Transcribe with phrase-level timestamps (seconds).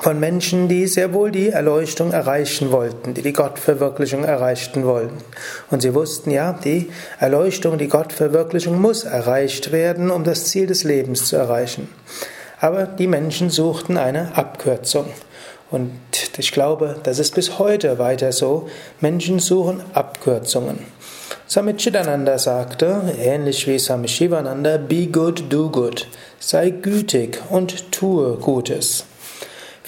[0.00, 5.18] von Menschen, die sehr wohl die Erleuchtung erreichen wollten, die die Gottverwirklichung erreichen wollten.
[5.70, 10.84] Und sie wussten ja, die Erleuchtung, die Gottverwirklichung muss erreicht werden, um das Ziel des
[10.84, 11.88] Lebens zu erreichen.
[12.60, 15.06] Aber die Menschen suchten eine Abkürzung.
[15.70, 15.92] Und
[16.38, 18.68] ich glaube, das ist bis heute weiter so.
[19.00, 20.78] Menschen suchen Abkürzungen.
[21.48, 26.06] Swami Chidananda sagte, ähnlich wie Swami Shivananda, be good, do good.
[26.38, 29.07] Sei gütig und tue Gutes.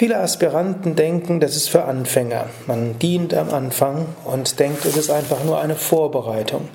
[0.00, 2.46] Viele Aspiranten denken, das ist für Anfänger.
[2.66, 6.70] Man dient am Anfang und denkt, es ist einfach nur eine Vorbereitung.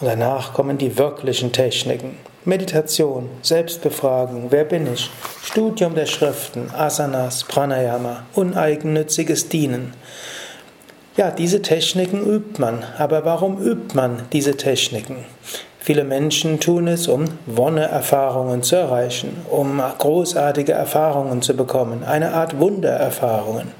[0.00, 2.16] Und danach kommen die wirklichen Techniken.
[2.46, 5.10] Meditation, Selbstbefragung, wer bin ich?
[5.44, 9.92] Studium der Schriften, Asanas, Pranayama, uneigennütziges Dienen.
[11.18, 12.82] Ja, diese Techniken übt man.
[12.96, 15.26] Aber warum übt man diese Techniken?
[15.90, 22.60] Viele Menschen tun es, um Wonne-Erfahrungen zu erreichen, um großartige Erfahrungen zu bekommen, eine Art
[22.60, 23.72] Wundererfahrungen.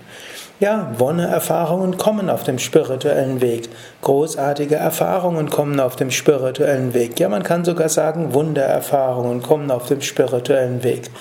[0.58, 3.68] Ja, Wonne-Erfahrungen kommen auf dem spirituellen Weg.
[4.02, 7.20] Großartige Erfahrungen kommen auf dem spirituellen Weg.
[7.20, 11.12] Ja, man kann sogar sagen, Wundererfahrungen kommen auf dem spirituellen Weg.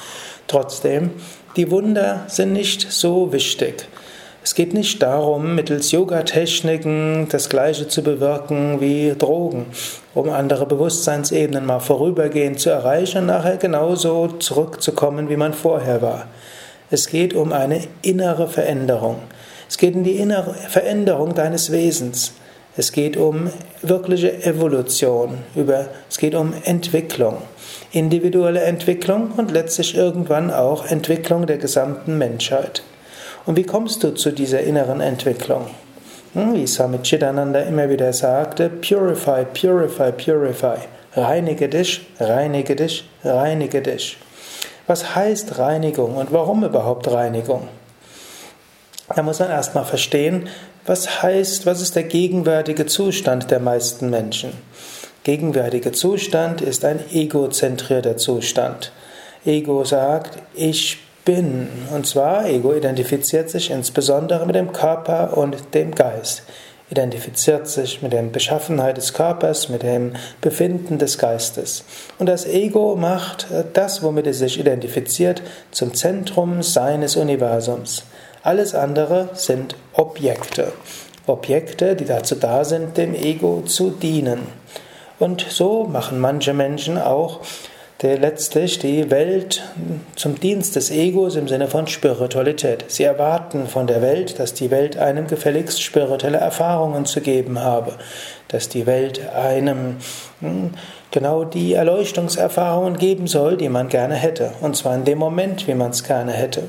[0.47, 1.11] Trotzdem,
[1.55, 3.87] die Wunder sind nicht so wichtig.
[4.41, 9.65] Es geht nicht darum, mittels Yoga-Techniken das Gleiche zu bewirken wie Drogen,
[10.15, 16.27] um andere Bewusstseinsebenen mal vorübergehend zu erreichen und nachher genauso zurückzukommen, wie man vorher war.
[16.89, 19.17] Es geht um eine innere Veränderung.
[19.67, 22.31] Es geht um die innere Veränderung deines Wesens.
[22.77, 23.49] Es geht um
[23.81, 27.39] wirkliche Evolution, über, es geht um Entwicklung,
[27.91, 32.83] individuelle Entwicklung und letztlich irgendwann auch Entwicklung der gesamten Menschheit.
[33.49, 35.65] Und wie kommst du zu dieser inneren Entwicklung?
[36.33, 40.75] Hm, wie Swami Chidananda immer wieder sagte, purify, purify, purify.
[41.15, 44.17] Reinige dich, reinige dich, reinige dich.
[44.85, 47.67] Was heißt Reinigung und warum überhaupt Reinigung?
[49.15, 50.47] Da muss man erstmal verstehen,
[50.85, 54.53] was heißt, was ist der gegenwärtige Zustand der meisten Menschen?
[55.23, 58.91] Gegenwärtiger Zustand ist ein egozentrierter Zustand.
[59.43, 61.67] Ego sagt, ich bin.
[61.93, 66.41] Und zwar, Ego identifiziert sich insbesondere mit dem Körper und dem Geist.
[66.89, 71.83] Identifiziert sich mit der Beschaffenheit des Körpers, mit dem Befinden des Geistes.
[72.17, 78.05] Und das Ego macht das, womit es sich identifiziert, zum Zentrum seines Universums.
[78.41, 80.73] Alles andere sind Objekte.
[81.27, 84.47] Objekte, die dazu da sind, dem Ego zu dienen.
[85.19, 87.41] Und so machen manche Menschen auch
[88.01, 89.61] der letztlich die Welt
[90.15, 92.85] zum Dienst des Egos im Sinne von Spiritualität.
[92.87, 97.93] Sie erwarten von der Welt, dass die Welt einem gefälligst spirituelle Erfahrungen zu geben habe,
[98.47, 99.97] dass die Welt einem
[100.39, 100.71] hm,
[101.11, 105.75] genau die Erleuchtungserfahrungen geben soll, die man gerne hätte, und zwar in dem Moment, wie
[105.75, 106.63] man es gerne hätte.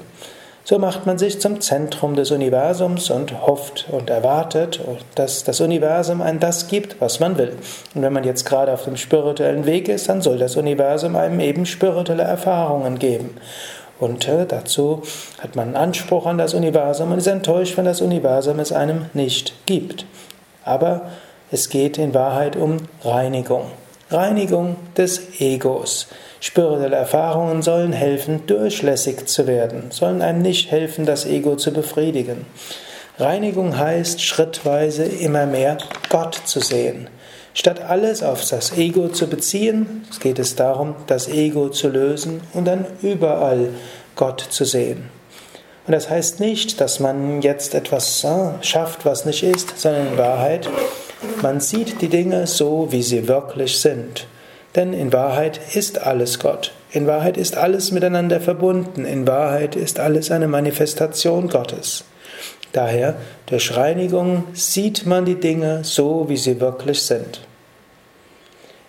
[0.64, 4.80] So macht man sich zum Zentrum des Universums und hofft und erwartet,
[5.14, 7.56] dass das Universum ein das gibt, was man will.
[7.94, 11.40] Und wenn man jetzt gerade auf dem spirituellen Weg ist, dann soll das Universum einem
[11.40, 13.36] eben spirituelle Erfahrungen geben.
[13.98, 15.02] Und äh, dazu
[15.40, 19.06] hat man einen Anspruch an das Universum und ist enttäuscht, wenn das Universum es einem
[19.12, 20.06] nicht gibt.
[20.64, 21.10] Aber
[21.50, 23.64] es geht in Wahrheit um Reinigung.
[24.10, 26.08] Reinigung des Egos.
[26.40, 32.44] Spirituelle Erfahrungen sollen helfen, durchlässig zu werden, sollen einem nicht helfen, das Ego zu befriedigen.
[33.18, 35.78] Reinigung heißt schrittweise immer mehr
[36.08, 37.08] Gott zu sehen.
[37.54, 42.64] Statt alles auf das Ego zu beziehen, geht es darum, das Ego zu lösen und
[42.64, 43.68] dann überall
[44.16, 45.08] Gott zu sehen.
[45.86, 50.18] Und das heißt nicht, dass man jetzt etwas äh, schafft, was nicht ist, sondern in
[50.18, 50.68] Wahrheit,
[51.42, 54.26] man sieht die Dinge so, wie sie wirklich sind.
[54.76, 56.72] Denn in Wahrheit ist alles Gott.
[56.92, 59.04] In Wahrheit ist alles miteinander verbunden.
[59.04, 62.04] In Wahrheit ist alles eine Manifestation Gottes.
[62.72, 67.40] Daher, durch Reinigung sieht man die Dinge so, wie sie wirklich sind.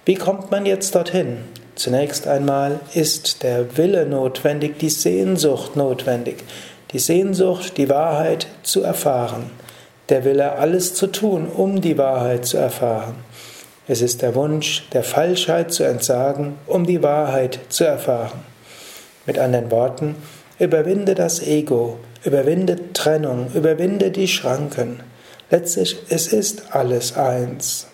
[0.05, 1.37] Wie kommt man jetzt dorthin?
[1.75, 6.43] Zunächst einmal ist der Wille notwendig, die Sehnsucht notwendig.
[6.91, 9.49] Die Sehnsucht, die Wahrheit zu erfahren.
[10.09, 13.15] Der Wille, alles zu tun, um die Wahrheit zu erfahren.
[13.87, 18.39] Es ist der Wunsch, der Falschheit zu entsagen, um die Wahrheit zu erfahren.
[19.25, 20.15] Mit anderen Worten,
[20.59, 24.99] überwinde das Ego, Überwinde Trennung, überwinde die Schranken.
[25.49, 27.87] Letztlich, es ist alles eins.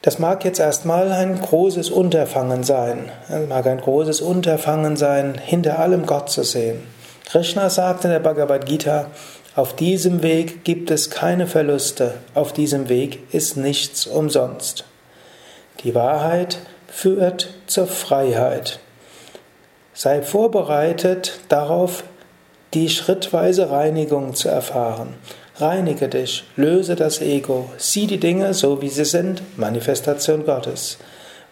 [0.00, 3.10] Das mag jetzt erstmal ein großes Unterfangen sein.
[3.28, 6.86] Es mag ein großes Unterfangen sein, hinter allem Gott zu sehen.
[7.30, 9.10] Krishna sagt in der Bhagavad Gita,
[9.54, 14.84] auf diesem Weg gibt es keine Verluste, auf diesem Weg ist nichts umsonst.
[15.84, 18.78] Die Wahrheit führt zur Freiheit.
[19.92, 22.02] Sei vorbereitet darauf,
[22.72, 25.14] die schrittweise Reinigung zu erfahren.
[25.56, 30.96] Reinige dich, löse das Ego, sieh die Dinge so, wie sie sind, Manifestation Gottes.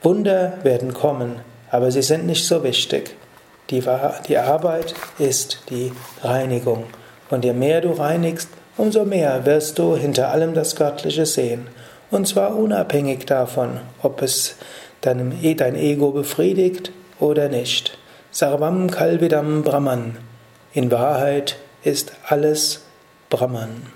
[0.02, 1.40] Wunder werden kommen,
[1.70, 3.14] aber sie sind nicht so wichtig.
[3.70, 3.82] Die,
[4.28, 5.92] die Arbeit ist die
[6.22, 6.84] Reinigung.
[7.30, 11.66] Und je mehr du reinigst, umso mehr wirst du hinter allem das Göttliche sehen.
[12.10, 14.56] Und zwar unabhängig davon, ob es
[15.00, 17.98] dein Ego befriedigt oder nicht.
[18.30, 20.18] Sarvam Kalvidam Brahman.
[20.72, 22.82] In Wahrheit ist alles
[23.30, 23.95] Brahman.